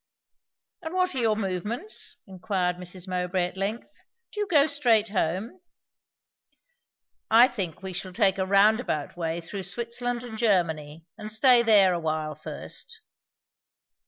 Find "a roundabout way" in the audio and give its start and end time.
8.39-9.41